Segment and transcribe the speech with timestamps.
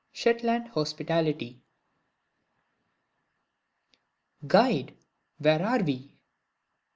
[0.13, 1.61] SHETLAND HOSPITALITY.
[4.47, 4.95] "GUIDE!
[5.37, 6.17] Where are we?"